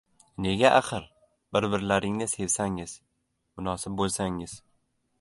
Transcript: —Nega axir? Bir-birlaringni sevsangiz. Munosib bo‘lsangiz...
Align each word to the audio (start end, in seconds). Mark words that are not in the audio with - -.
—Nega 0.45 0.71
axir? 0.77 1.05
Bir-birlaringni 1.57 2.31
sevsangiz. 2.33 2.99
Munosib 3.59 3.99
bo‘lsangiz... 4.03 4.61